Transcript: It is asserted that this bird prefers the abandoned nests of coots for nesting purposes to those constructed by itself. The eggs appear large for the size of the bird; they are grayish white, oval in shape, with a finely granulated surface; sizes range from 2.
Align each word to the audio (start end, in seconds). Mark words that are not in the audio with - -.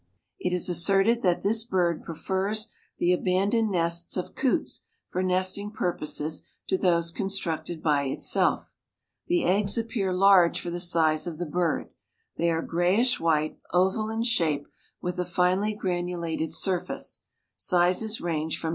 It 0.39 0.51
is 0.51 0.67
asserted 0.67 1.21
that 1.21 1.43
this 1.43 1.63
bird 1.63 2.01
prefers 2.01 2.69
the 2.97 3.13
abandoned 3.13 3.69
nests 3.69 4.17
of 4.17 4.33
coots 4.33 4.81
for 5.11 5.21
nesting 5.21 5.69
purposes 5.69 6.47
to 6.69 6.75
those 6.75 7.11
constructed 7.11 7.83
by 7.83 8.05
itself. 8.05 8.71
The 9.27 9.43
eggs 9.45 9.77
appear 9.77 10.11
large 10.11 10.59
for 10.59 10.71
the 10.71 10.79
size 10.79 11.27
of 11.27 11.37
the 11.37 11.45
bird; 11.45 11.91
they 12.35 12.49
are 12.49 12.63
grayish 12.63 13.19
white, 13.19 13.59
oval 13.73 14.09
in 14.09 14.23
shape, 14.23 14.65
with 15.03 15.19
a 15.19 15.23
finely 15.23 15.75
granulated 15.75 16.51
surface; 16.51 17.19
sizes 17.55 18.19
range 18.19 18.57
from 18.57 18.69
2. 18.69 18.69